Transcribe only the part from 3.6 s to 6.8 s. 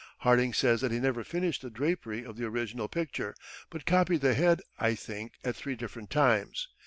but copied the head, I think, at three different times."